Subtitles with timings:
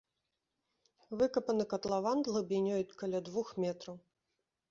[1.19, 3.95] Выкапаны катлаван глыбінёй каля двух метраў.